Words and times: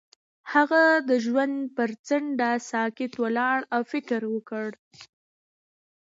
هغه 0.53 0.83
د 1.09 1.11
ژوند 1.25 1.57
پر 1.75 1.89
څنډه 2.07 2.51
ساکت 2.71 3.13
ولاړ 3.23 3.59
او 3.75 3.81
فکر 3.91 4.21
وکړ. 4.33 4.69